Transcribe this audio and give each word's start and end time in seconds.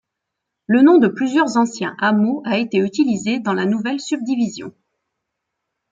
Le 0.65 0.81
nom 0.81 0.97
de 0.97 1.07
plusieurs 1.07 1.57
anciens 1.57 1.95
hameaux 1.99 2.41
a 2.43 2.57
été 2.57 2.79
utilisé 2.79 3.37
dans 3.39 3.53
la 3.53 3.67
nouvelle 3.67 3.99
subdivision. 3.99 4.73